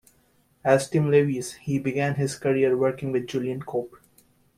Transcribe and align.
As 0.63 0.89
Tim 0.89 1.11
Lewis, 1.11 1.53
he 1.53 1.77
began 1.77 2.15
his 2.15 2.35
career 2.35 2.75
working 2.75 3.11
with 3.11 3.27
Julian 3.27 3.61
Cope. 3.61 3.97